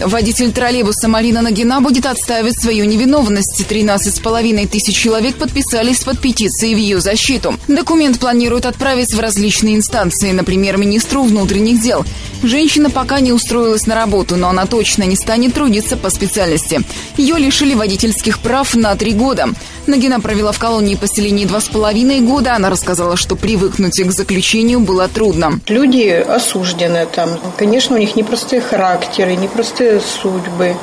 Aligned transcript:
Водитель 0.00 0.52
троллейбуса 0.52 1.08
Марина 1.08 1.40
Нагина 1.40 1.80
будет 1.80 2.06
отставить 2.06 2.60
свою 2.60 2.84
невиновность. 2.84 3.64
13,5 3.68 4.68
тысяч 4.68 4.96
человек 4.96 5.36
подписались 5.36 6.00
под 6.00 6.18
петицией 6.18 6.74
в 6.74 6.78
ее 6.78 7.00
защиту. 7.00 7.54
Документ 7.68 8.18
планируют 8.18 8.66
отправить 8.66 9.14
в 9.14 9.20
различные 9.20 9.76
инстанции, 9.76 10.32
например, 10.32 10.76
министру 10.78 11.22
внутренних 11.22 11.80
дел. 11.80 12.04
Женщина 12.42 12.90
пока 12.90 13.20
не 13.20 13.32
устроилась 13.32 13.86
на 13.86 13.94
работу, 13.94 14.36
но 14.36 14.48
она 14.48 14.66
точно 14.66 15.04
не 15.04 15.16
станет 15.16 15.54
трудиться 15.54 15.96
по 15.96 16.10
специальности. 16.10 16.80
Ее 17.16 17.36
лишили 17.38 17.74
водительских 17.74 18.40
прав 18.40 18.74
на 18.74 18.94
три 18.96 19.12
года. 19.12 19.48
Нагина 19.86 20.20
провела 20.20 20.52
в 20.52 20.58
колонии 20.58 20.94
поселении 20.94 21.44
два 21.44 21.60
с 21.60 21.68
половиной 21.68 22.20
года. 22.20 22.54
Она 22.54 22.70
рассказала, 22.70 23.16
что 23.16 23.36
привыкнуть 23.36 24.00
к 24.00 24.10
заключению 24.10 24.80
было 24.80 25.08
трудно. 25.08 25.60
Люди 25.68 26.08
осуждены 26.08 27.06
там. 27.06 27.38
Конечно, 27.56 27.96
у 27.96 27.98
них 27.98 28.16
непростые 28.16 28.60
характеры, 28.60 29.36
непростые 29.36 29.83
судьбы. 30.00 30.76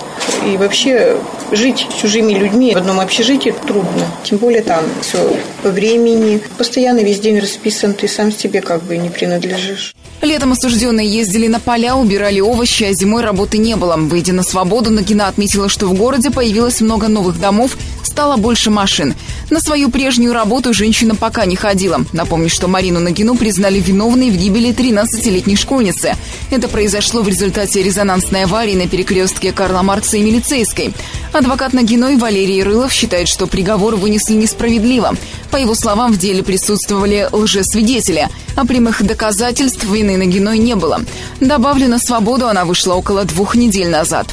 И 0.45 0.57
вообще 0.57 1.17
жить 1.51 1.87
с 1.89 2.01
чужими 2.01 2.33
людьми 2.33 2.73
в 2.73 2.77
одном 2.77 2.99
общежитии 2.99 3.53
трудно. 3.67 4.05
Тем 4.23 4.37
более 4.37 4.61
там 4.61 4.83
все 5.01 5.35
по 5.63 5.69
времени. 5.69 6.41
Постоянно 6.57 6.99
весь 6.99 7.19
день 7.19 7.39
расписан, 7.39 7.93
ты 7.93 8.07
сам 8.07 8.31
себе 8.31 8.61
как 8.61 8.83
бы 8.83 8.97
не 8.97 9.09
принадлежишь. 9.09 9.93
Летом 10.21 10.51
осужденные 10.51 11.07
ездили 11.07 11.47
на 11.47 11.59
поля, 11.59 11.95
убирали 11.95 12.39
овощи, 12.39 12.83
а 12.83 12.93
зимой 12.93 13.23
работы 13.23 13.57
не 13.57 13.75
было. 13.75 13.95
Выйдя 13.97 14.33
на 14.33 14.43
свободу, 14.43 14.91
Нагина 14.91 15.27
отметила, 15.27 15.67
что 15.67 15.87
в 15.87 15.95
городе 15.95 16.29
появилось 16.29 16.79
много 16.79 17.07
новых 17.07 17.39
домов, 17.39 17.75
стало 18.03 18.37
больше 18.37 18.70
машин. 18.70 19.15
На 19.51 19.59
свою 19.59 19.89
прежнюю 19.89 20.31
работу 20.31 20.73
женщина 20.73 21.13
пока 21.13 21.45
не 21.45 21.57
ходила. 21.57 22.05
Напомню, 22.13 22.49
что 22.49 22.70
Марину 22.70 23.01
Нагину 23.01 23.35
признали 23.35 23.81
виновной 23.81 24.29
в 24.29 24.37
гибели 24.37 24.70
13-летней 24.70 25.57
школьницы. 25.57 26.15
Это 26.51 26.70
произошло 26.70 27.21
в 27.21 27.27
результате 27.27 27.84
резонансной 27.84 28.45
аварии 28.45 28.76
на 28.76 28.87
перекрестке 28.87 29.51
Карла 29.51 29.81
Маркса 29.81 30.15
и 30.15 30.21
Милицейской. 30.21 30.93
Адвокат 31.34 31.73
Нагиной 31.73 32.15
Валерий 32.15 32.63
Рылов 32.63 32.93
считает, 32.93 33.27
что 33.27 33.45
приговор 33.45 33.98
вынесли 33.98 34.35
несправедливо. 34.35 35.15
По 35.51 35.57
его 35.57 35.76
словам, 35.76 36.13
в 36.13 36.17
деле 36.17 36.43
присутствовали 36.43 37.27
лжесвидетели, 37.29 38.29
а 38.55 38.65
прямых 38.65 39.05
доказательств 39.05 39.83
вины 39.83 40.15
Нагиной 40.15 40.59
не 40.59 40.76
было. 40.76 41.01
Добавлю, 41.41 41.89
на 41.89 41.99
свободу 41.99 42.48
она 42.48 42.63
вышла 42.63 42.93
около 42.93 43.26
двух 43.26 43.55
недель 43.55 43.89
назад. 43.89 44.27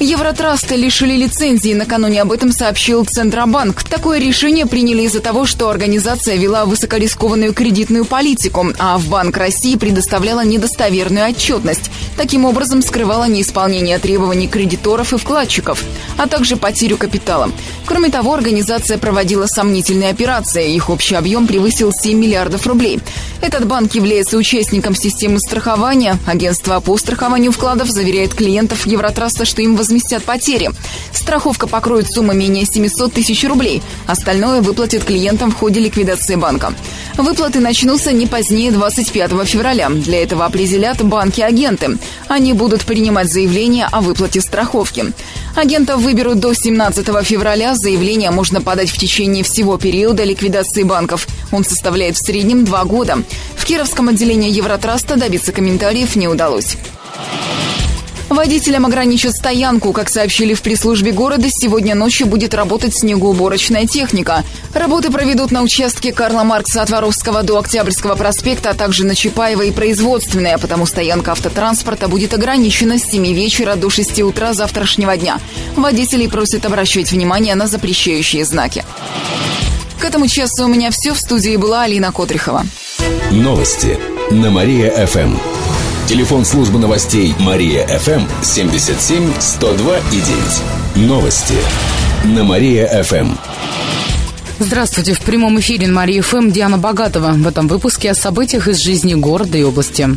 Евротраста 0.00 0.76
лишили 0.76 1.16
лицензии. 1.16 1.74
Накануне 1.74 2.22
об 2.22 2.30
этом 2.30 2.52
сообщил 2.52 3.04
Центробанк. 3.04 3.82
Такое 3.82 4.20
решение 4.20 4.64
приняли 4.64 5.02
из-за 5.02 5.18
того, 5.18 5.44
что 5.44 5.68
организация 5.68 6.36
вела 6.36 6.66
высокорискованную 6.66 7.52
кредитную 7.52 8.04
политику, 8.04 8.72
а 8.78 8.96
в 8.98 9.08
Банк 9.08 9.36
России 9.36 9.74
предоставляла 9.74 10.44
недостоверную 10.44 11.28
отчетность. 11.28 11.90
Таким 12.16 12.44
образом, 12.44 12.80
скрывала 12.80 13.26
неисполнение 13.26 13.98
требований 13.98 14.46
кредиторов 14.46 15.12
и 15.12 15.18
вкладчиков, 15.18 15.82
а 16.16 16.28
также 16.28 16.56
потерю 16.56 16.96
капитала. 16.96 17.50
Кроме 17.84 18.08
того, 18.10 18.34
организация 18.34 18.98
проводила 18.98 19.46
сомнительные 19.46 20.10
операции. 20.10 20.74
Их 20.74 20.90
общий 20.90 21.16
объем 21.16 21.48
превысил 21.48 21.90
7 21.90 22.16
миллиардов 22.16 22.68
рублей. 22.68 23.00
Этот 23.40 23.66
банк 23.66 23.94
является 23.94 24.36
участником 24.36 24.94
системы 24.94 25.38
страхования. 25.38 26.18
Агентство 26.26 26.80
по 26.80 26.96
страхованию 26.96 27.52
вкладов 27.52 27.88
заверяет 27.88 28.34
клиентов 28.34 28.86
Евротраста, 28.86 29.44
что 29.44 29.62
им 29.62 29.76
возместят 29.76 30.24
потери. 30.24 30.70
Страховка 31.12 31.68
покроет 31.68 32.10
сумму 32.10 32.32
менее 32.32 32.66
700 32.66 33.12
тысяч 33.12 33.44
рублей. 33.44 33.82
Остальное 34.06 34.60
выплатят 34.60 35.04
клиентам 35.04 35.52
в 35.52 35.56
ходе 35.56 35.80
ликвидации 35.80 36.34
банка. 36.34 36.72
Выплаты 37.16 37.60
начнутся 37.60 38.12
не 38.12 38.26
позднее 38.26 38.72
25 38.72 39.30
февраля. 39.46 39.88
Для 39.88 40.22
этого 40.22 40.44
определят 40.44 41.02
банки-агенты. 41.02 41.98
Они 42.26 42.52
будут 42.52 42.84
принимать 42.84 43.32
заявления 43.32 43.88
о 43.90 44.00
выплате 44.00 44.40
страховки. 44.40 45.12
Агентов 45.54 46.00
выберут 46.00 46.40
до 46.40 46.54
17 46.54 47.06
февраля. 47.24 47.74
Заявление 47.74 48.30
можно 48.30 48.60
подать 48.60 48.90
в 48.90 48.98
течение 48.98 49.44
всего 49.44 49.78
периода 49.78 50.24
ликвидации 50.24 50.82
банков. 50.82 51.26
Он 51.50 51.64
составляет 51.64 52.16
в 52.16 52.24
среднем 52.24 52.64
два 52.64 52.84
года. 52.84 53.22
В 53.56 53.64
Кировском 53.64 54.08
отделении 54.08 54.50
Евротраста 54.50 55.16
добиться 55.16 55.52
комментариев 55.52 56.16
не 56.16 56.28
удалось. 56.28 56.76
Водителям 58.28 58.84
ограничат 58.84 59.34
стоянку. 59.34 59.92
Как 59.92 60.10
сообщили 60.10 60.52
в 60.52 60.60
пресс-службе 60.60 61.12
города, 61.12 61.48
сегодня 61.50 61.94
ночью 61.94 62.26
будет 62.26 62.52
работать 62.52 62.96
снегоуборочная 62.96 63.86
техника. 63.86 64.44
Работы 64.74 65.10
проведут 65.10 65.50
на 65.50 65.62
участке 65.62 66.12
Карла 66.12 66.44
Маркса 66.44 66.82
от 66.82 66.90
Воровского 66.90 67.42
до 67.42 67.58
Октябрьского 67.58 68.16
проспекта, 68.16 68.70
а 68.70 68.74
также 68.74 69.06
на 69.06 69.14
Чапаева 69.14 69.62
и 69.62 69.70
Производственная, 69.70 70.58
потому 70.58 70.84
стоянка 70.84 71.32
автотранспорта 71.32 72.08
будет 72.08 72.34
ограничена 72.34 72.98
с 72.98 73.04
7 73.04 73.32
вечера 73.32 73.76
до 73.76 73.88
6 73.88 74.20
утра 74.20 74.52
завтрашнего 74.52 75.16
дня. 75.16 75.40
Водителей 75.74 76.28
просят 76.28 76.66
обращать 76.66 77.10
внимание 77.10 77.54
на 77.54 77.66
запрещающие 77.66 78.44
знаки. 78.44 78.84
К 79.98 80.04
этому 80.04 80.28
часу 80.28 80.64
у 80.64 80.68
меня 80.68 80.90
все. 80.90 81.12
В 81.12 81.18
студии 81.18 81.56
была 81.56 81.82
Алина 81.82 82.12
Котрихова. 82.12 82.64
Новости 83.30 83.98
на 84.30 84.50
Мария-ФМ. 84.50 85.36
Телефон 86.06 86.44
службы 86.44 86.78
новостей 86.78 87.34
Мария-ФМ 87.40 88.22
77 88.42 89.32
102 89.38 89.98
и 89.98 90.20
9. 90.96 91.08
Новости 91.08 91.54
на 92.24 92.44
Мария-ФМ. 92.44 93.34
Здравствуйте. 94.60 95.14
В 95.14 95.20
прямом 95.20 95.58
эфире 95.60 95.86
на 95.86 95.94
Мария 95.94 96.22
ФМ 96.22 96.50
Диана 96.50 96.78
Богатова. 96.78 97.32
В 97.32 97.46
этом 97.46 97.68
выпуске 97.68 98.10
о 98.10 98.14
событиях 98.14 98.68
из 98.68 98.78
жизни 98.78 99.14
города 99.14 99.58
и 99.58 99.62
области. 99.62 100.08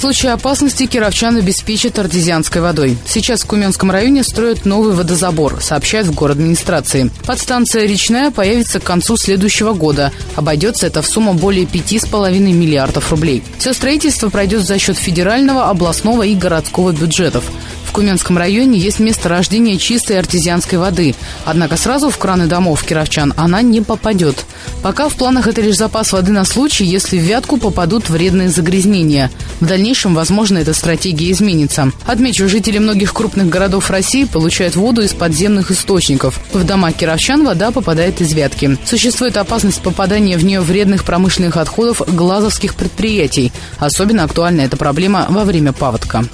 Случае 0.00 0.32
опасности 0.32 0.86
кировчан 0.86 1.36
обеспечат 1.36 1.98
артезианской 1.98 2.62
водой. 2.62 2.96
Сейчас 3.04 3.42
в 3.42 3.46
Куменском 3.46 3.90
районе 3.90 4.24
строят 4.24 4.64
новый 4.64 4.94
водозабор, 4.94 5.60
сообщают 5.60 6.08
в 6.08 6.14
город 6.14 6.38
администрации. 6.38 7.10
Подстанция 7.26 7.84
«Речная» 7.84 8.30
появится 8.30 8.80
к 8.80 8.84
концу 8.84 9.18
следующего 9.18 9.74
года. 9.74 10.10
Обойдется 10.36 10.86
это 10.86 11.02
в 11.02 11.06
сумму 11.06 11.34
более 11.34 11.66
5,5 11.66 12.30
миллиардов 12.40 13.10
рублей. 13.10 13.42
Все 13.58 13.74
строительство 13.74 14.30
пройдет 14.30 14.62
за 14.62 14.78
счет 14.78 14.96
федерального, 14.96 15.68
областного 15.68 16.22
и 16.22 16.34
городского 16.34 16.92
бюджетов. 16.92 17.44
В 17.90 17.92
Куменском 17.92 18.38
районе 18.38 18.78
есть 18.78 19.00
место 19.00 19.28
рождения 19.28 19.76
чистой 19.76 20.20
артезианской 20.20 20.78
воды. 20.78 21.16
Однако 21.44 21.76
сразу 21.76 22.08
в 22.08 22.18
краны 22.18 22.46
домов 22.46 22.84
кировчан 22.84 23.34
она 23.36 23.62
не 23.62 23.80
попадет. 23.80 24.46
Пока 24.80 25.08
в 25.08 25.16
планах 25.16 25.48
это 25.48 25.60
лишь 25.60 25.76
запас 25.76 26.12
воды 26.12 26.30
на 26.30 26.44
случай, 26.44 26.84
если 26.84 27.18
в 27.18 27.22
вятку 27.22 27.56
попадут 27.56 28.08
вредные 28.08 28.48
загрязнения. 28.48 29.28
В 29.58 29.66
дальнейшем, 29.66 30.14
возможно, 30.14 30.58
эта 30.58 30.72
стратегия 30.72 31.32
изменится. 31.32 31.90
Отмечу, 32.06 32.48
жители 32.48 32.78
многих 32.78 33.12
крупных 33.12 33.48
городов 33.48 33.90
России 33.90 34.22
получают 34.22 34.76
воду 34.76 35.02
из 35.02 35.12
подземных 35.12 35.72
источников. 35.72 36.38
В 36.52 36.62
дома 36.62 36.92
кировчан 36.92 37.44
вода 37.44 37.72
попадает 37.72 38.20
из 38.20 38.32
вятки. 38.32 38.78
Существует 38.84 39.36
опасность 39.36 39.82
попадания 39.82 40.38
в 40.38 40.44
нее 40.44 40.60
вредных 40.60 41.02
промышленных 41.02 41.56
отходов 41.56 42.02
глазовских 42.06 42.76
предприятий. 42.76 43.50
Особенно 43.80 44.22
актуальна 44.22 44.60
эта 44.60 44.76
проблема 44.76 45.26
во 45.28 45.42
время 45.42 45.72
паводка. 45.72 46.24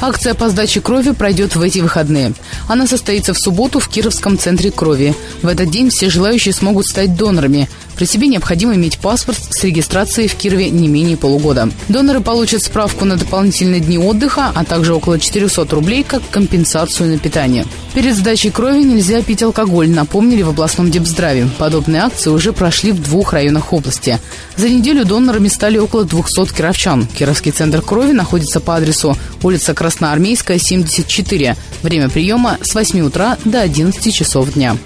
Акция 0.00 0.34
по 0.34 0.48
сдаче 0.48 0.80
крови 0.80 1.10
пройдет 1.10 1.56
в 1.56 1.60
эти 1.60 1.80
выходные. 1.80 2.32
Она 2.68 2.86
состоится 2.86 3.34
в 3.34 3.38
субботу 3.38 3.80
в 3.80 3.88
Кировском 3.88 4.38
центре 4.38 4.70
крови. 4.70 5.14
В 5.42 5.48
этот 5.48 5.70
день 5.70 5.90
все 5.90 6.08
желающие 6.08 6.54
смогут 6.54 6.86
стать 6.86 7.16
донорами. 7.16 7.68
При 7.98 8.04
себе 8.04 8.28
необходимо 8.28 8.76
иметь 8.76 8.96
паспорт 8.98 9.40
с 9.50 9.64
регистрацией 9.64 10.28
в 10.28 10.36
Кирове 10.36 10.70
не 10.70 10.86
менее 10.86 11.16
полугода. 11.16 11.68
Доноры 11.88 12.20
получат 12.20 12.62
справку 12.62 13.04
на 13.04 13.16
дополнительные 13.16 13.80
дни 13.80 13.98
отдыха, 13.98 14.52
а 14.54 14.64
также 14.64 14.94
около 14.94 15.18
400 15.18 15.66
рублей 15.74 16.04
как 16.04 16.22
компенсацию 16.30 17.10
на 17.10 17.18
питание. 17.18 17.66
Перед 17.94 18.14
сдачей 18.14 18.52
крови 18.52 18.84
нельзя 18.84 19.20
пить 19.22 19.42
алкоголь, 19.42 19.90
напомнили 19.90 20.42
в 20.42 20.50
областном 20.50 20.92
депздраве. 20.92 21.48
Подобные 21.58 22.02
акции 22.02 22.30
уже 22.30 22.52
прошли 22.52 22.92
в 22.92 23.02
двух 23.02 23.32
районах 23.32 23.72
области. 23.72 24.20
За 24.56 24.68
неделю 24.68 25.04
донорами 25.04 25.48
стали 25.48 25.78
около 25.78 26.04
200 26.04 26.54
кировчан. 26.54 27.08
Кировский 27.18 27.50
центр 27.50 27.82
крови 27.82 28.12
находится 28.12 28.60
по 28.60 28.76
адресу 28.76 29.18
улица 29.42 29.74
Красноармейская, 29.74 30.58
74. 30.58 31.56
Время 31.82 32.08
приема 32.08 32.58
с 32.62 32.76
8 32.76 33.00
утра 33.00 33.36
до 33.44 33.60
11 33.60 34.14
часов 34.14 34.52
дня. 34.52 34.76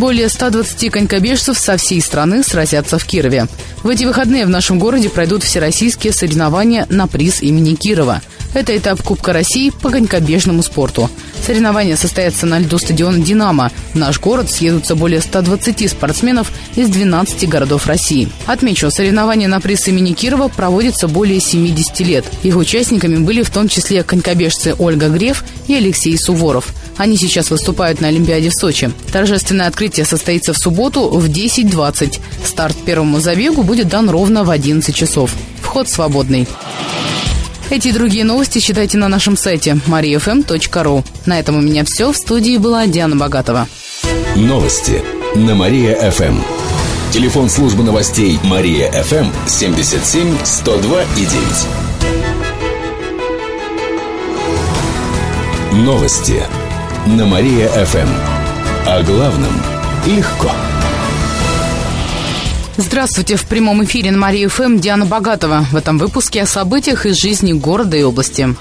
Более 0.00 0.30
120 0.30 0.90
конькобежцев 0.90 1.58
со 1.58 1.76
всей 1.76 2.00
страны 2.00 2.42
сразятся 2.42 2.98
в 2.98 3.04
Кирове. 3.04 3.48
В 3.82 3.88
эти 3.90 4.04
выходные 4.04 4.46
в 4.46 4.48
нашем 4.48 4.78
городе 4.78 5.10
пройдут 5.10 5.42
всероссийские 5.42 6.14
соревнования 6.14 6.86
на 6.88 7.06
приз 7.06 7.42
имени 7.42 7.74
Кирова. 7.74 8.22
Это 8.54 8.74
этап 8.74 9.02
Кубка 9.02 9.34
России 9.34 9.68
по 9.68 9.90
конькобежному 9.90 10.62
спорту. 10.62 11.10
Соревнования 11.44 11.96
состоятся 11.96 12.46
на 12.46 12.58
льду 12.58 12.78
стадиона 12.78 13.18
«Динамо». 13.18 13.70
В 13.94 13.96
наш 13.96 14.20
город 14.20 14.50
съедутся 14.50 14.94
более 14.94 15.20
120 15.20 15.90
спортсменов 15.90 16.52
из 16.76 16.88
12 16.88 17.48
городов 17.48 17.86
России. 17.86 18.28
Отмечу, 18.46 18.90
соревнования 18.90 19.48
на 19.48 19.60
приз 19.60 19.88
имени 19.88 20.12
Кирова 20.12 20.48
проводятся 20.48 21.08
более 21.08 21.40
70 21.40 22.00
лет. 22.00 22.24
Их 22.42 22.56
участниками 22.56 23.16
были 23.16 23.42
в 23.42 23.50
том 23.50 23.68
числе 23.68 24.02
конькобежцы 24.02 24.74
Ольга 24.78 25.08
Греф 25.08 25.44
и 25.66 25.74
Алексей 25.74 26.16
Суворов. 26.18 26.68
Они 26.96 27.16
сейчас 27.16 27.50
выступают 27.50 28.00
на 28.00 28.08
Олимпиаде 28.08 28.50
в 28.50 28.54
Сочи. 28.54 28.90
Торжественное 29.12 29.66
открытие 29.66 30.04
состоится 30.04 30.52
в 30.52 30.58
субботу 30.58 31.08
в 31.08 31.26
10.20. 31.26 32.20
Старт 32.44 32.76
первому 32.84 33.20
забегу 33.20 33.62
будет 33.62 33.88
дан 33.88 34.10
ровно 34.10 34.44
в 34.44 34.50
11 34.50 34.94
часов. 34.94 35.34
Вход 35.62 35.88
свободный. 35.88 36.46
Эти 37.70 37.88
и 37.88 37.92
другие 37.92 38.24
новости 38.24 38.58
читайте 38.58 38.98
на 38.98 39.06
нашем 39.06 39.36
сайте 39.36 39.78
mariafm.ru. 39.86 41.04
На 41.24 41.38
этом 41.38 41.56
у 41.56 41.60
меня 41.60 41.84
все. 41.84 42.10
В 42.10 42.16
студии 42.16 42.56
была 42.56 42.88
Диана 42.88 43.14
Богатова. 43.14 43.68
Новости 44.34 45.04
на 45.36 45.54
Мария-ФМ. 45.54 46.40
Телефон 47.12 47.48
службы 47.48 47.84
новостей 47.84 48.40
Мария-ФМ 48.42 49.28
77 49.46 50.36
102 50.44 51.02
и 51.02 51.26
9. 55.72 55.84
Новости 55.84 56.42
на 57.06 57.24
Мария-ФМ. 57.24 58.08
О 58.86 59.02
главном 59.04 59.52
легко. 60.06 60.50
Здравствуйте. 62.80 63.36
В 63.36 63.44
прямом 63.44 63.84
эфире 63.84 64.10
на 64.10 64.16
Мария 64.16 64.48
ФМ 64.48 64.78
Диана 64.78 65.04
Богатова. 65.04 65.66
В 65.70 65.76
этом 65.76 65.98
выпуске 65.98 66.42
о 66.42 66.46
событиях 66.46 67.04
из 67.04 67.20
жизни 67.20 67.52
города 67.52 67.94
и 67.94 68.02
области. 68.02 68.56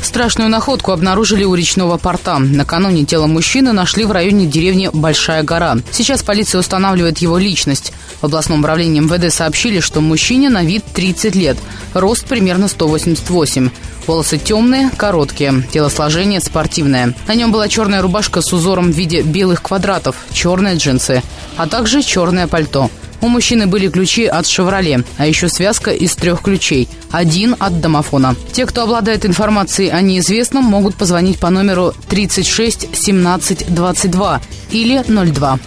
Страшную 0.00 0.48
находку 0.48 0.92
обнаружили 0.92 1.42
у 1.42 1.52
речного 1.54 1.96
порта. 1.96 2.38
Накануне 2.38 3.04
тело 3.04 3.26
мужчины 3.26 3.72
нашли 3.72 4.04
в 4.04 4.12
районе 4.12 4.46
деревни 4.46 4.88
Большая 4.92 5.42
гора. 5.42 5.78
Сейчас 5.90 6.22
полиция 6.22 6.60
устанавливает 6.60 7.18
его 7.18 7.38
личность. 7.38 7.92
В 8.20 8.26
областном 8.26 8.60
управлении 8.60 9.00
МВД 9.00 9.34
сообщили, 9.34 9.80
что 9.80 10.00
мужчине 10.00 10.48
на 10.48 10.62
вид 10.62 10.84
30 10.94 11.34
лет, 11.34 11.56
рост 11.94 12.24
примерно 12.26 12.68
188. 12.68 13.70
Волосы 14.06 14.38
темные, 14.38 14.90
короткие, 14.96 15.62
телосложение 15.72 16.40
спортивное. 16.40 17.14
На 17.28 17.34
нем 17.34 17.52
была 17.52 17.68
черная 17.68 18.02
рубашка 18.02 18.40
с 18.40 18.52
узором 18.52 18.90
в 18.90 18.96
виде 18.96 19.22
белых 19.22 19.62
квадратов, 19.62 20.16
черные 20.32 20.76
джинсы, 20.76 21.22
а 21.56 21.66
также 21.68 22.02
черное 22.02 22.48
пальто. 22.48 22.90
У 23.20 23.28
мужчины 23.28 23.68
были 23.68 23.88
ключи 23.88 24.26
от 24.26 24.48
«Шевроле», 24.48 25.04
а 25.16 25.26
еще 25.26 25.48
связка 25.48 25.92
из 25.92 26.16
трех 26.16 26.42
ключей, 26.42 26.88
один 27.12 27.54
от 27.60 27.80
домофона. 27.80 28.34
Те, 28.52 28.66
кто 28.66 28.82
обладает 28.82 29.24
информацией 29.24 29.90
о 29.90 30.00
неизвестном, 30.00 30.64
могут 30.64 30.96
позвонить 30.96 31.38
по 31.38 31.48
номеру 31.48 31.94
36 32.08 32.88
17 32.92 33.72
22 33.72 34.40
или 34.72 35.04
02. 35.06 35.60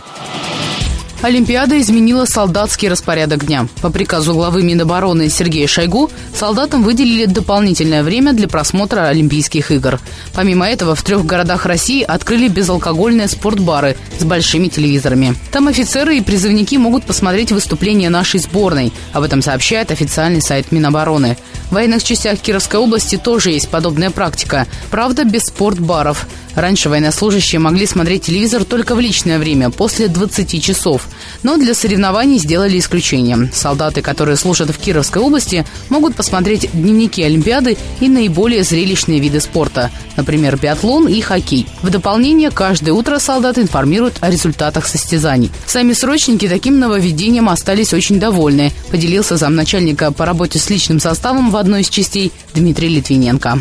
Олимпиада 1.21 1.79
изменила 1.79 2.25
солдатский 2.25 2.87
распорядок 2.87 3.45
дня. 3.45 3.67
По 3.81 3.89
приказу 3.89 4.33
главы 4.33 4.61
Минобороны 4.61 5.29
Сергея 5.29 5.67
Шойгу 5.67 6.11
солдатам 6.35 6.83
выделили 6.83 7.25
дополнительное 7.25 8.03
время 8.03 8.33
для 8.33 8.47
просмотра 8.47 9.07
Олимпийских 9.07 9.71
игр. 9.71 9.99
Помимо 10.33 10.67
этого, 10.67 10.93
в 10.93 11.01
трех 11.01 11.25
городах 11.25 11.65
России 11.65 12.03
открыли 12.03 12.47
безалкогольные 12.47 13.27
спортбары 13.27 13.97
с 14.19 14.23
большими 14.23 14.67
телевизорами. 14.67 15.35
Там 15.51 15.67
офицеры 15.67 16.17
и 16.17 16.21
призывники 16.21 16.75
могут 16.75 17.05
посмотреть 17.05 17.51
выступления 17.51 18.09
нашей 18.09 18.39
сборной. 18.39 18.93
Об 19.13 19.23
этом 19.23 19.41
сообщает 19.41 19.91
официальный 19.91 20.41
сайт 20.41 20.71
Минобороны. 20.71 21.37
В 21.69 21.73
военных 21.73 22.03
частях 22.03 22.39
Кировской 22.39 22.79
области 22.79 23.15
тоже 23.17 23.51
есть 23.51 23.69
подобная 23.69 24.11
практика. 24.11 24.67
Правда, 24.91 25.23
без 25.23 25.45
спортбаров. 25.45 26.27
Раньше 26.55 26.89
военнослужащие 26.89 27.59
могли 27.59 27.85
смотреть 27.85 28.23
телевизор 28.23 28.63
только 28.63 28.95
в 28.95 28.99
личное 28.99 29.39
время, 29.39 29.69
после 29.69 30.07
20 30.07 30.63
часов. 30.63 31.07
Но 31.43 31.57
для 31.57 31.73
соревнований 31.73 32.39
сделали 32.39 32.79
исключение. 32.79 33.49
Солдаты, 33.53 34.01
которые 34.01 34.37
служат 34.37 34.69
в 34.69 34.77
Кировской 34.77 35.21
области, 35.21 35.65
могут 35.89 36.15
посмотреть 36.15 36.69
дневники 36.73 37.21
Олимпиады 37.21 37.77
и 37.99 38.07
наиболее 38.07 38.63
зрелищные 38.63 39.19
виды 39.19 39.41
спорта, 39.41 39.91
например, 40.15 40.57
биатлон 40.57 41.07
и 41.07 41.19
хоккей. 41.21 41.67
В 41.81 41.89
дополнение, 41.89 42.51
каждое 42.51 42.91
утро 42.91 43.19
солдаты 43.19 43.61
информируют 43.61 44.15
о 44.21 44.29
результатах 44.29 44.87
состязаний. 44.87 45.51
Сами 45.65 45.93
срочники 45.93 46.47
таким 46.47 46.79
нововведением 46.79 47.49
остались 47.49 47.93
очень 47.93 48.19
довольны, 48.19 48.71
поделился 48.91 49.37
замначальника 49.37 50.11
по 50.11 50.25
работе 50.25 50.59
с 50.59 50.69
личным 50.69 50.99
составом 50.99 51.51
в 51.51 51.57
одной 51.57 51.81
из 51.81 51.89
частей 51.89 52.31
Дмитрий 52.53 52.89
Литвиненко. 52.89 53.59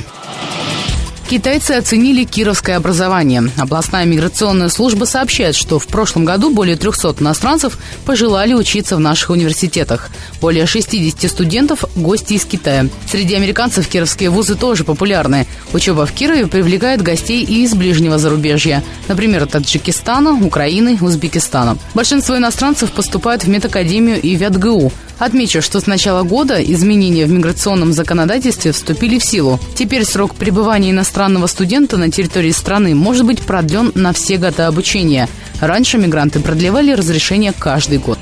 Китайцы 1.28 1.72
оценили 1.72 2.24
кировское 2.24 2.76
образование. 2.76 3.50
Областная 3.56 4.04
миграционная 4.04 4.68
служба 4.68 5.06
сообщает, 5.06 5.54
что 5.54 5.78
в 5.78 5.86
прошлом 5.86 6.26
году 6.26 6.50
более 6.50 6.76
300 6.76 7.16
иностранцев 7.20 7.78
пожелали 8.04 8.52
учиться 8.52 8.96
в 8.96 9.00
наших 9.00 9.30
университетах. 9.30 10.10
Более 10.42 10.66
60 10.66 11.30
студентов– 11.30 11.84
гости 11.96 12.34
из 12.34 12.44
Китая. 12.44 12.88
Среди 13.10 13.34
американцев 13.34 13.88
кировские 13.88 14.28
вузы 14.28 14.54
тоже 14.54 14.84
популярны. 14.84 15.46
Учеба 15.72 16.04
в 16.04 16.12
Кирове 16.12 16.46
привлекает 16.46 17.00
гостей 17.00 17.42
и 17.42 17.64
из 17.64 17.74
ближнего 17.74 18.18
зарубежья. 18.18 18.84
Например, 19.08 19.46
Таджикистана, 19.46 20.32
Украины, 20.44 20.98
Узбекистана. 21.00 21.78
Большинство 21.94 22.36
иностранцев 22.36 22.92
поступают 22.92 23.44
в 23.44 23.48
медакадемию 23.48 24.20
и 24.20 24.36
в 24.36 24.40
ЯДГУ. 24.40 24.92
Отмечу, 25.18 25.62
что 25.62 25.80
с 25.80 25.86
начала 25.86 26.22
года 26.22 26.62
изменения 26.62 27.26
в 27.26 27.30
миграционном 27.30 27.92
законодательстве 27.92 28.72
вступили 28.72 29.18
в 29.18 29.24
силу. 29.24 29.60
Теперь 29.74 30.04
срок 30.04 30.34
пребывания 30.34 30.90
иностранного 30.90 31.46
студента 31.46 31.96
на 31.96 32.10
территории 32.10 32.50
страны 32.50 32.94
может 32.94 33.24
быть 33.24 33.40
продлен 33.40 33.92
на 33.94 34.12
все 34.12 34.36
годы 34.36 34.62
обучения. 34.62 35.28
Раньше 35.60 35.98
мигранты 35.98 36.40
продлевали 36.40 36.92
разрешение 36.92 37.52
каждый 37.56 37.98
год. 37.98 38.18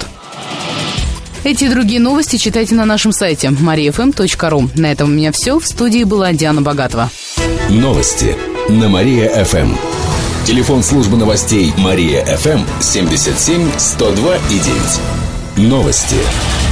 Эти 1.45 1.65
и 1.65 1.69
другие 1.69 1.99
новости 1.99 2.37
читайте 2.37 2.77
на 2.77 2.85
нашем 2.85 3.13
сайте 3.13 3.49
mariafm.ru. 3.49 4.71
На 4.79 4.93
этом 4.93 5.11
у 5.11 5.13
меня 5.13 5.33
все. 5.33 5.59
В 5.59 5.67
студии 5.67 6.05
была 6.05 6.33
Диана 6.33 6.63
Богатова. 6.63 7.11
Новости 7.69 8.37
на 8.69 8.89
Мария-ФМ. 8.89 9.75
Телефон 10.45 10.85
службы 10.85 11.17
новостей 11.17 11.73
Мария-ФМ 11.79 12.61
77 12.81 13.71
102 13.77 14.37
и 14.37 14.59
9. 15.57 15.69
Новости 15.69 16.17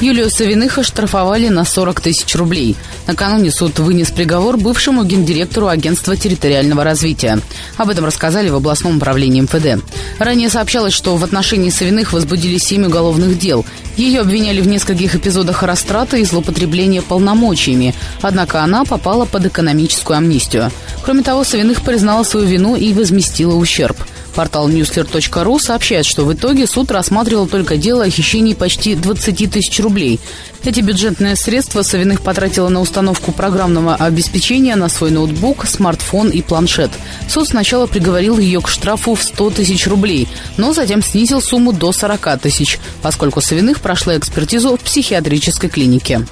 Юлию 0.00 0.28
Савиных 0.28 0.76
оштрафовали 0.76 1.48
на 1.48 1.64
40 1.64 2.02
тысяч 2.02 2.34
рублей. 2.36 2.76
Накануне 3.06 3.50
суд 3.50 3.78
вынес 3.78 4.10
приговор 4.10 4.58
бывшему 4.58 5.04
гендиректору 5.04 5.68
агентства 5.68 6.14
территориального 6.16 6.84
развития. 6.84 7.40
Об 7.78 7.88
этом 7.88 8.04
рассказали 8.04 8.50
в 8.50 8.56
областном 8.56 8.98
управлении 8.98 9.40
МФД. 9.40 9.82
Ранее 10.18 10.50
сообщалось, 10.50 10.92
что 10.92 11.16
в 11.16 11.24
отношении 11.24 11.70
Савиных 11.70 12.12
возбудили 12.12 12.58
семь 12.58 12.84
уголовных 12.84 13.38
дел. 13.38 13.64
Ее 13.96 14.20
обвиняли 14.20 14.60
в 14.60 14.68
нескольких 14.68 15.14
эпизодах 15.14 15.62
растраты 15.62 16.20
и 16.20 16.24
злоупотребления 16.24 17.00
полномочиями, 17.00 17.94
однако 18.20 18.62
она 18.62 18.84
попала 18.84 19.24
под 19.24 19.46
экономическую 19.46 20.18
амнистию. 20.18 20.70
Кроме 21.04 21.22
того, 21.22 21.42
Савиных 21.42 21.80
признала 21.80 22.22
свою 22.22 22.46
вину 22.46 22.76
и 22.76 22.92
возместила 22.92 23.54
ущерб– 23.54 23.96
Портал 24.36 24.68
newsler.ru 24.68 25.58
сообщает, 25.58 26.04
что 26.04 26.26
в 26.26 26.34
итоге 26.34 26.66
суд 26.66 26.90
рассматривал 26.90 27.46
только 27.46 27.78
дело 27.78 28.04
о 28.04 28.10
хищении 28.10 28.52
почти 28.52 28.94
20 28.94 29.50
тысяч 29.50 29.80
рублей. 29.80 30.20
Эти 30.62 30.80
бюджетные 30.80 31.36
средства 31.36 31.80
Савиных 31.80 32.20
потратила 32.20 32.68
на 32.68 32.82
установку 32.82 33.32
программного 33.32 33.94
обеспечения 33.94 34.76
на 34.76 34.90
свой 34.90 35.10
ноутбук, 35.10 35.66
смартфон 35.66 36.28
и 36.28 36.42
планшет. 36.42 36.90
Суд 37.30 37.48
сначала 37.48 37.86
приговорил 37.86 38.38
ее 38.38 38.60
к 38.60 38.68
штрафу 38.68 39.14
в 39.14 39.22
100 39.22 39.50
тысяч 39.52 39.86
рублей, 39.86 40.28
но 40.58 40.74
затем 40.74 41.02
снизил 41.02 41.40
сумму 41.40 41.72
до 41.72 41.92
40 41.92 42.38
тысяч, 42.38 42.78
поскольку 43.00 43.40
Савиных 43.40 43.80
прошла 43.80 44.18
экспертизу 44.18 44.76
в 44.76 44.80
психиатрической 44.80 45.70
клинике. 45.70 46.26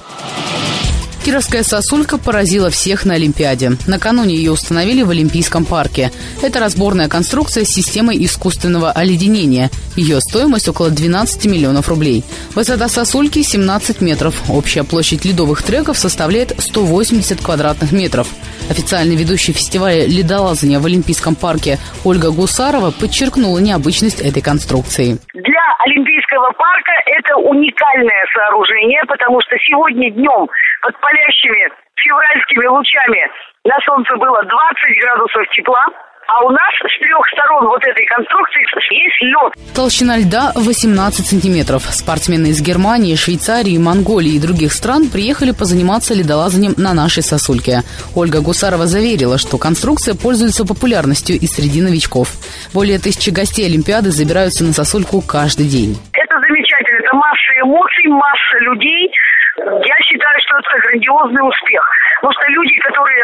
Кировская 1.25 1.63
сосулька 1.63 2.19
поразила 2.19 2.69
всех 2.69 3.03
на 3.03 3.15
Олимпиаде. 3.15 3.71
Накануне 3.87 4.35
ее 4.35 4.51
установили 4.51 5.01
в 5.01 5.09
Олимпийском 5.09 5.65
парке. 5.65 6.11
Это 6.43 6.59
разборная 6.59 7.09
конструкция 7.09 7.65
с 7.65 7.69
системой 7.69 8.23
искусственного 8.23 8.91
оледенения. 8.91 9.71
Ее 9.95 10.21
стоимость 10.21 10.69
около 10.69 10.91
12 10.91 11.45
миллионов 11.45 11.89
рублей. 11.89 12.23
Высота 12.53 12.87
сосульки 12.89 13.41
17 13.41 14.01
метров. 14.01 14.39
Общая 14.49 14.83
площадь 14.83 15.25
ледовых 15.25 15.63
треков 15.63 15.97
составляет 15.97 16.53
180 16.59 17.41
квадратных 17.41 17.91
метров. 17.91 18.27
Официальный 18.69 19.15
ведущий 19.15 19.51
фестиваля 19.51 20.05
ледолазания 20.05 20.79
в 20.79 20.85
Олимпийском 20.85 21.33
парке 21.33 21.79
Ольга 22.03 22.29
Гусарова 22.29 22.91
подчеркнула 22.91 23.57
необычность 23.57 24.19
этой 24.19 24.43
конструкции. 24.43 25.17
Для 25.33 25.54
Олимпийского 25.85 26.51
парка 26.51 26.93
это 27.05 27.37
уникальное 27.37 28.25
сооружение, 28.33 29.01
потому 29.07 29.39
что 29.41 29.55
сегодня 29.59 30.09
днем 30.09 30.49
под 30.81 30.99
палящими 30.99 31.69
февральскими 31.95 32.65
лучами 32.65 33.31
на 33.65 33.77
солнце 33.85 34.15
было 34.17 34.43
20 34.43 35.01
градусов 35.01 35.47
тепла. 35.49 35.85
А 36.27 36.43
у 36.45 36.49
нас 36.49 36.73
с 36.79 36.99
трех 36.99 37.21
сторон 37.33 37.65
вот 37.67 37.83
этой 37.85 38.05
конструкции 38.05 38.61
есть 38.93 39.21
лед. 39.21 39.53
Толщина 39.75 40.17
льда 40.17 40.51
18 40.55 41.25
сантиметров. 41.25 41.83
Спортсмены 41.83 42.47
из 42.47 42.61
Германии, 42.61 43.15
Швейцарии, 43.15 43.77
Монголии 43.77 44.35
и 44.35 44.41
других 44.41 44.71
стран 44.73 45.09
приехали 45.09 45.51
позаниматься 45.51 46.13
ледолазанием 46.13 46.73
на 46.77 46.93
нашей 46.93 47.23
сосульке. 47.23 47.81
Ольга 48.15 48.41
Гусарова 48.41 48.85
заверила, 48.85 49.37
что 49.37 49.57
конструкция 49.57 50.15
пользуется 50.15 50.65
популярностью 50.65 51.35
и 51.35 51.47
среди 51.47 51.81
новичков. 51.81 52.29
Более 52.73 52.99
тысячи 52.99 53.29
гостей 53.29 53.65
Олимпиады 53.65 54.11
забираются 54.11 54.63
на 54.63 54.73
сосульку 54.73 55.21
каждый 55.21 55.67
день. 55.67 55.97
Это 56.13 56.35
замечательно. 56.39 56.99
Это 57.05 57.15
масса 57.15 57.51
эмоций, 57.61 58.07
масса 58.07 58.57
людей. 58.61 59.11
Я 59.57 59.97
считаю, 60.03 60.35
что 60.43 60.57
это 60.57 60.79
грандиозный 60.83 61.47
успех. 61.47 61.83
Потому 62.25 62.41
что 62.41 62.51
люди, 62.57 62.73
которые 62.81 63.21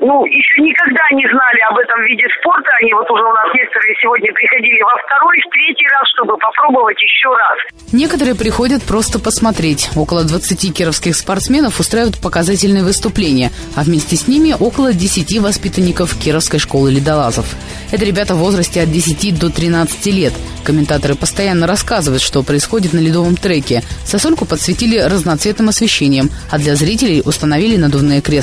ну, 0.00 0.24
еще 0.26 0.60
никогда 0.60 1.06
не 1.12 1.22
знали 1.22 1.60
об 1.70 1.78
этом 1.78 2.02
виде 2.02 2.26
спорта, 2.40 2.68
они 2.82 2.92
вот 2.94 3.08
уже 3.08 3.22
у 3.22 3.32
нас 3.32 3.46
некоторые 3.54 3.94
сегодня 4.02 4.32
приходили 4.32 4.82
во 4.82 4.98
второй, 5.06 5.38
в 5.38 5.50
третий 5.54 5.86
раз, 5.86 6.02
чтобы 6.16 6.36
попробовать 6.36 7.00
еще 7.00 7.28
раз. 7.28 7.58
Некоторые 7.92 8.34
приходят 8.34 8.82
просто 8.82 9.20
посмотреть. 9.20 9.90
Около 9.94 10.26
20 10.26 10.74
кировских 10.74 11.14
спортсменов 11.14 11.78
устраивают 11.78 12.20
показательные 12.20 12.82
выступления, 12.82 13.50
а 13.76 13.84
вместе 13.84 14.16
с 14.16 14.26
ними 14.26 14.52
около 14.58 14.92
10 14.92 15.38
воспитанников 15.38 16.18
Кировской 16.18 16.58
школы 16.58 16.90
ледолазов. 16.90 17.46
Это 17.92 18.04
ребята 18.04 18.34
в 18.34 18.38
возрасте 18.38 18.82
от 18.82 18.90
10 18.90 19.38
до 19.38 19.54
13 19.54 20.06
лет. 20.06 20.32
Комментаторы 20.64 21.14
постоянно 21.14 21.68
рассказывают, 21.68 22.20
что 22.20 22.42
происходит 22.42 22.94
на 22.94 22.98
ледовом 22.98 23.36
треке. 23.36 23.82
Сосульку 24.04 24.44
подсветили 24.44 24.98
разноцветным 24.98 25.68
освещением, 25.68 26.30
а 26.50 26.58
для 26.58 26.74
зрителей 26.74 27.22
установили 27.24 27.76
надувные 27.76 28.20
кресла. 28.20 28.39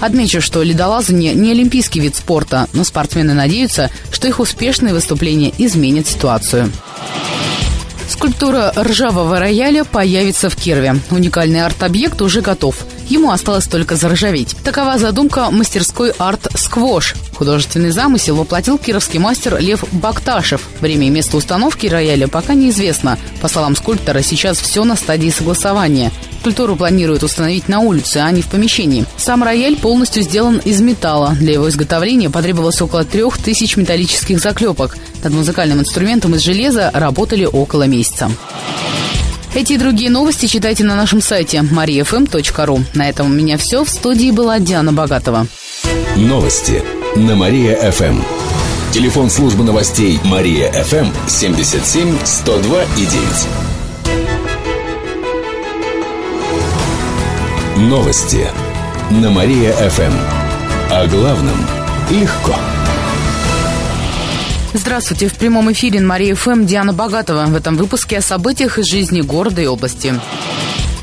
Отмечу, 0.00 0.40
что 0.40 0.62
ледолазание 0.62 1.34
не 1.34 1.50
олимпийский 1.50 2.00
вид 2.00 2.16
спорта, 2.16 2.68
но 2.72 2.84
спортсмены 2.84 3.34
надеются, 3.34 3.90
что 4.10 4.28
их 4.28 4.40
успешные 4.40 4.94
выступления 4.94 5.52
изменят 5.58 6.06
ситуацию. 6.06 6.70
Скульптура 8.08 8.72
ржавого 8.76 9.38
рояля 9.38 9.84
появится 9.84 10.48
в 10.48 10.56
Кирове. 10.56 10.96
Уникальный 11.10 11.64
арт-объект 11.64 12.22
уже 12.22 12.40
готов. 12.40 12.84
Ему 13.08 13.30
осталось 13.30 13.66
только 13.66 13.96
заржаветь. 13.96 14.56
Такова 14.64 14.98
задумка 14.98 15.50
мастерской 15.50 16.12
арт 16.18 16.48
«Сквош». 16.54 17.14
Художественный 17.34 17.90
замысел 17.90 18.36
воплотил 18.36 18.78
кировский 18.78 19.18
мастер 19.18 19.58
Лев 19.58 19.84
Бакташев. 19.92 20.62
Время 20.80 21.06
и 21.06 21.10
место 21.10 21.36
установки 21.36 21.86
рояля 21.86 22.28
пока 22.28 22.54
неизвестно. 22.54 23.18
По 23.40 23.48
словам 23.48 23.76
скульптора, 23.76 24.22
сейчас 24.22 24.58
все 24.58 24.84
на 24.84 24.96
стадии 24.96 25.30
согласования. 25.30 26.10
Скульптуру 26.40 26.76
планируют 26.76 27.22
установить 27.22 27.68
на 27.68 27.80
улице, 27.80 28.18
а 28.18 28.30
не 28.30 28.42
в 28.42 28.46
помещении. 28.46 29.04
Сам 29.16 29.42
рояль 29.42 29.76
полностью 29.76 30.22
сделан 30.22 30.58
из 30.64 30.80
металла. 30.80 31.36
Для 31.38 31.54
его 31.54 31.68
изготовления 31.68 32.30
потребовалось 32.30 32.80
около 32.80 33.04
трех 33.04 33.38
тысяч 33.38 33.76
металлических 33.76 34.38
заклепок. 34.38 34.96
Над 35.22 35.32
музыкальным 35.32 35.80
инструментом 35.80 36.34
из 36.34 36.42
железа 36.42 36.90
работали 36.94 37.44
около 37.44 37.84
месяца. 37.84 38.30
Эти 39.54 39.72
и 39.72 39.78
другие 39.78 40.10
новости 40.10 40.46
читайте 40.46 40.84
на 40.84 40.94
нашем 40.94 41.20
сайте 41.20 41.58
mariafm.ru. 41.58 42.84
На 42.94 43.08
этом 43.08 43.26
у 43.26 43.34
меня 43.34 43.58
все. 43.58 43.84
В 43.84 43.88
студии 43.88 44.30
была 44.30 44.58
Диана 44.60 44.92
Богатова. 44.92 45.46
Новости 46.16 46.82
на 47.16 47.34
Мария-ФМ. 47.34 48.20
Телефон 48.92 49.28
службы 49.28 49.64
новостей 49.64 50.20
Мария-ФМ 50.24 51.08
77 51.26 52.16
102 52.24 52.82
и 52.96 53.06
9. 53.06 53.67
Новости 57.78 58.44
на 59.08 59.30
Мария-ФМ. 59.30 60.12
О 60.90 61.06
главном 61.06 61.54
легко. 62.10 62.56
Здравствуйте. 64.74 65.28
В 65.28 65.34
прямом 65.34 65.70
эфире 65.70 66.00
на 66.00 66.08
Мария 66.08 66.34
ФМ 66.34 66.66
Диана 66.66 66.92
Богатова. 66.92 67.46
В 67.46 67.54
этом 67.54 67.76
выпуске 67.76 68.18
о 68.18 68.20
событиях 68.20 68.80
из 68.80 68.86
жизни 68.86 69.20
города 69.20 69.62
и 69.62 69.66
области. 69.66 70.12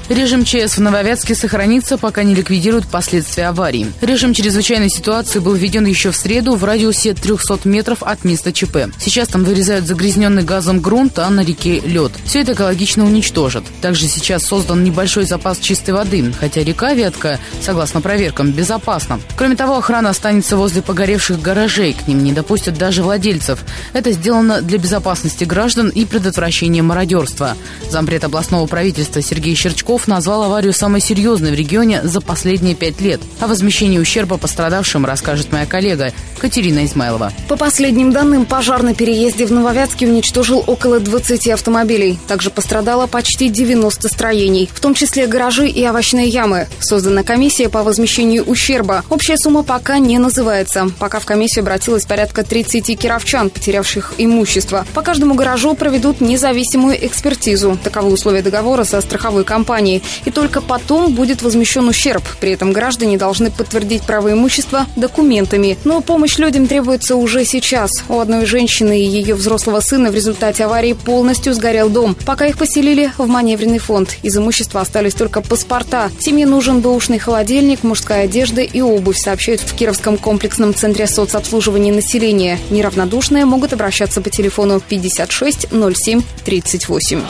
Режим 0.10 0.46
ЧС 0.46 0.78
в 0.78 0.82
Нововятске 0.82 1.34
сохранится, 1.34 1.98
пока 1.98 2.22
не 2.22 2.36
ликвидируют 2.36 2.86
последствия 2.86 3.48
аварии. 3.48 3.92
Режим 4.02 4.36
чрезвычайной 4.36 4.90
ситуации 4.90 5.40
был 5.40 5.56
введен 5.56 5.86
еще 5.86 6.12
в 6.12 6.16
среду 6.16 6.56
в 6.56 6.64
радиусе 6.64 7.16
300 7.16 7.62
метров 7.64 8.04
от 8.04 8.24
места 8.24 8.54
ЧП. 8.54 8.78
Сейчас 9.00 9.30
там 9.30 9.44
вырезают 9.44 9.88
загрязненный 9.88 10.44
газом 10.44 10.80
грунт, 10.80 11.18
а 11.18 11.28
на 11.32 11.44
реке 11.44 11.80
лед. 11.80 12.12
Все 12.26 12.42
это 12.42 12.54
экологично 12.54 13.04
уничтожат. 13.04 13.64
Также 13.82 14.08
сейчас 14.08 14.46
создан 14.46 14.84
небольшой 14.84 15.26
запас 15.26 15.58
чистой 15.58 15.96
воды, 15.96 16.32
хотя 16.40 16.62
река 16.62 16.94
Ветка, 16.94 17.40
согласно 17.62 18.00
проверкам, 18.00 18.52
безопасна. 18.52 19.20
Кроме 19.36 19.56
того, 19.56 19.76
охрана 19.78 20.12
останется 20.12 20.56
возле 20.56 20.84
погоревших 20.84 21.42
гаражей, 21.42 21.94
к 21.94 22.08
ним 22.08 22.24
не 22.24 22.32
допустят 22.32 22.78
даже 22.78 23.02
владельцев. 23.02 23.60
Это 23.94 24.12
сделано 24.12 24.62
для 24.62 24.78
безопасности 24.78 25.46
граждан 25.46 25.90
и 25.90 26.06
предотвращения 26.06 26.84
мародерства. 26.84 27.58
Зампред 27.90 28.24
областного 28.24 28.68
правительства 28.68 29.24
Сергей 29.24 29.56
Щерчков 29.56 29.95
Песков 29.96 30.10
назвал 30.10 30.44
аварию 30.44 30.74
самой 30.74 31.00
серьезной 31.00 31.52
в 31.52 31.54
регионе 31.54 32.02
за 32.04 32.20
последние 32.20 32.76
пять 32.76 33.00
лет. 33.00 33.22
О 33.40 33.48
возмещении 33.48 33.98
ущерба 33.98 34.38
пострадавшим 34.38 35.06
расскажет 35.06 35.54
моя 35.54 35.66
коллега 35.66 36.12
Катерина 36.38 36.84
Измайлова. 36.84 37.32
По 37.48 37.56
последним 37.56 38.12
данным, 38.12 38.46
пожар 38.46 38.84
на 38.84 38.94
переезде 38.94 39.46
в 39.46 39.54
Нововятске 39.54 40.06
уничтожил 40.08 40.62
около 40.68 41.00
20 41.00 41.48
автомобилей. 41.48 42.20
Также 42.28 42.50
пострадало 42.50 43.08
почти 43.08 43.48
90 43.48 44.10
строений, 44.10 44.70
в 44.74 44.82
том 44.82 44.96
числе 44.96 45.28
гаражи 45.28 45.70
и 45.70 45.88
овощные 45.88 46.28
ямы. 46.28 46.68
Создана 46.82 47.24
комиссия 47.24 47.70
по 47.70 47.82
возмещению 47.82 48.44
ущерба. 48.44 49.06
Общая 49.10 49.38
сумма 49.38 49.64
пока 49.64 49.98
не 49.98 50.18
называется. 50.20 50.92
Пока 51.00 51.20
в 51.20 51.26
комиссию 51.26 51.62
обратилось 51.62 52.04
порядка 52.04 52.44
30 52.44 53.00
кировчан, 53.00 53.50
потерявших 53.50 54.16
имущество. 54.18 54.86
По 54.94 55.02
каждому 55.02 55.36
гаражу 55.36 55.74
проведут 55.74 56.20
независимую 56.20 56.98
экспертизу. 57.06 57.80
Таковы 57.82 58.12
условия 58.12 58.42
договора 58.42 58.84
со 58.84 59.00
страховой 59.00 59.46
компанией 59.46 59.85
компании, 59.86 60.02
и 60.26 60.32
только 60.32 60.62
потом 60.62 61.14
будет 61.14 61.42
возмещен 61.42 61.88
ущерб. 61.88 62.24
При 62.40 62.52
этом 62.52 62.74
граждане 62.74 63.18
должны 63.18 63.52
подтвердить 63.52 64.04
право 64.04 64.32
имущества 64.32 64.86
документами. 64.96 65.78
Но 65.84 66.02
помощь 66.02 66.38
людям 66.38 66.68
требуется 66.68 67.16
уже 67.16 67.46
сейчас. 67.46 67.92
У 68.10 68.20
одной 68.20 68.46
женщины 68.46 69.00
и 69.00 69.06
ее 69.06 69.36
взрослого 69.36 69.82
сына 69.82 70.12
в 70.12 70.16
результате 70.16 70.66
аварии 70.66 70.94
полностью 70.94 71.54
сгорел 71.54 71.90
дом. 71.90 72.16
Пока 72.26 72.48
их 72.48 72.58
поселили 72.58 73.12
в 73.18 73.28
маневренный 73.28 73.80
фонд. 73.80 74.18
Из 74.24 74.38
имущества 74.38 74.82
остались 74.82 75.14
только 75.14 75.42
паспорта. 75.42 76.10
Семье 76.20 76.46
нужен 76.46 76.82
бэушный 76.82 77.20
холодильник, 77.20 77.84
мужская 77.84 78.26
одежда 78.26 78.62
и 78.62 78.82
обувь, 78.82 79.18
сообщают 79.18 79.62
в 79.62 79.74
Кировском 79.76 80.18
комплексном 80.18 80.74
центре 80.74 81.08
соцобслуживания 81.08 81.94
населения. 81.94 82.58
Неравнодушные 82.72 83.46
могут 83.46 83.74
обращаться 83.74 84.22
по 84.22 84.30
телефону 84.30 84.80
56 84.80 85.68
07 85.72 86.22
38. 86.44 87.22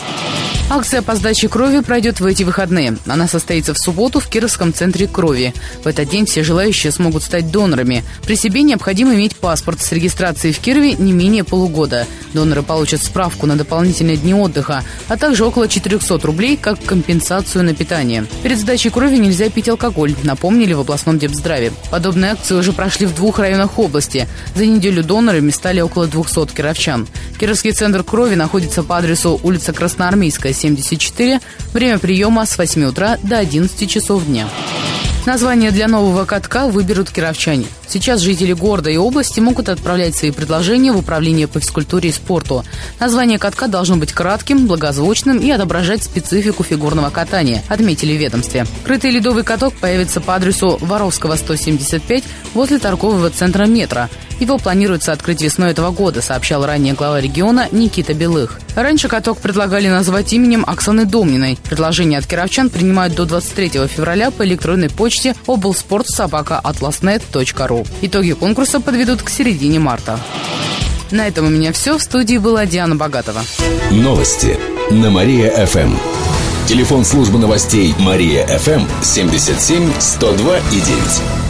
Акция 0.68 1.04
по 1.04 1.16
сдаче 1.16 1.48
крови 1.48 1.82
пройдет 1.82 2.20
в 2.20 2.26
эти 2.26 2.44
выходные. 2.46 2.98
Она 3.06 3.28
состоится 3.28 3.74
в 3.74 3.78
субботу 3.78 4.20
в 4.20 4.28
Кировском 4.28 4.74
центре 4.74 5.08
крови. 5.08 5.54
В 5.84 5.88
этот 5.88 6.10
день 6.10 6.25
все 6.25 6.44
желающие 6.44 6.92
смогут 6.92 7.24
стать 7.24 7.52
донорами. 7.52 8.04
При 8.25 8.36
себе 8.36 8.62
необходимо 8.62 9.16
иметь 9.16 9.36
паспорт 9.36 9.82
с 9.82 9.92
регистрацией 9.92 10.54
в 10.54 10.60
Кирове 10.60 10.94
не 10.94 11.12
менее 11.12 11.44
полугода. 11.44 12.08
Доноры 12.34 12.64
получат 12.64 13.04
справку 13.04 13.46
на 13.46 13.56
дополнительные 13.56 14.18
дни 14.18 14.34
отдыха, 14.34 14.84
а 15.08 15.18
также 15.18 15.46
около 15.46 15.68
400 15.68 16.20
рублей 16.20 16.58
как 16.58 16.84
компенсацию 16.84 17.64
на 17.64 17.74
питание. 17.74 18.25
Перед 18.44 18.60
сдачей 18.60 18.92
крови 18.92 19.18
нельзя 19.18 19.50
пить 19.50 19.70
алкоголь, 19.70 20.16
напомнили 20.24 20.74
в 20.74 20.80
областном 20.80 21.20
депздраве. 21.20 21.72
Подобные 21.92 22.32
акции 22.32 22.56
уже 22.56 22.74
прошли 22.74 23.06
в 23.06 23.16
двух 23.16 23.40
районах 23.40 23.80
области. 23.80 24.28
За 24.56 24.66
неделю 24.66 25.04
донорами 25.04 25.52
стали 25.52 25.82
около 25.82 26.08
200 26.08 26.54
кировчан. 26.54 27.08
Кировский 27.40 27.72
центр 27.72 28.04
крови 28.04 28.36
находится 28.36 28.84
по 28.84 28.98
адресу 28.98 29.40
улица 29.44 29.74
Красноармейская, 29.74 30.54
74. 30.54 31.40
Время 31.74 32.00
приема 32.00 32.35
с 32.44 32.58
8 32.58 32.84
утра 32.86 33.18
до 33.24 33.38
11 33.38 33.88
часов 33.89 34.25
дня. 34.25 34.50
Название 35.25 35.72
для 35.72 35.88
нового 35.88 36.25
катка 36.25 36.68
выберут 36.68 37.10
кировчане. 37.10 37.65
Сейчас 37.88 38.22
жители 38.22 38.54
города 38.54 38.92
и 38.92 38.98
области 38.98 39.39
могут 39.39 39.70
отправлять 39.70 40.15
свои 40.15 40.30
предложения 40.30 40.92
в 40.92 40.98
Управление 40.98 41.48
по 41.48 41.60
физкультуре 41.60 42.10
и 42.10 42.12
спорту. 42.12 42.63
Название 43.00 43.39
катка 43.39 43.68
должно 43.68 43.98
быть 43.98 44.12
кратким, 44.12 44.68
благозвучным 44.68 45.39
и 45.39 45.50
отображать 45.50 46.04
специфику 46.04 46.63
фигурного 46.63 47.10
катания, 47.10 47.63
отметили 47.70 48.15
в 48.15 48.20
ведомстве. 48.20 48.68
Крытый 48.84 49.10
ледовый 49.12 49.44
каток 49.44 49.74
появится 49.74 50.22
по 50.22 50.36
адресу 50.36 50.77
Воровского, 50.80 51.36
175, 51.36 52.24
возле 52.54 52.77
торгового 52.77 53.32
центра 53.32 53.65
«Метро». 53.65 54.10
Его 54.39 54.60
планируется 54.60 55.12
открыть 55.12 55.42
весной 55.42 55.72
этого 55.72 55.92
года, 55.92 56.22
сообщал 56.22 56.65
ранее 56.65 56.94
глава 56.94 57.20
региона 57.20 57.68
Никита 57.72 58.13
Белых. 58.13 58.60
Раньше 58.75 59.08
каток 59.08 59.39
предлагали 59.39 59.88
назвать 59.88 60.34
именем 60.34 60.63
Оксаны 60.67 61.05
Домниной. 61.05 61.58
Предложение 61.63 62.20
от 62.20 62.27
кировчан 62.27 62.70
принимают 62.70 63.15
до 63.15 63.24
23 63.25 63.88
февраля 63.88 64.32
по 64.32 64.46
электронной 64.46 64.89
почте 64.89 65.34
облспортсобака.атласнет.ру. 65.48 67.86
Итоги 68.01 68.34
конкурса 68.34 68.82
подведут 68.82 69.22
к 69.22 69.29
середине 69.29 69.79
марта. 69.79 70.20
На 71.12 71.27
этом 71.27 71.46
у 71.46 71.50
меня 71.50 71.72
все. 71.72 71.98
В 71.98 72.01
студии 72.01 72.38
была 72.38 72.65
Диана 72.65 72.96
Богатова. 72.96 73.44
Новости 73.91 74.58
на 74.91 75.10
Мария-ФМ. 75.10 75.96
Телефон 76.67 77.05
службы 77.05 77.39
новостей 77.39 77.96
Мария-ФМ 78.00 78.82
77 79.01 79.89
102 80.00 80.58
и 80.58 80.82
9. 80.82 81.45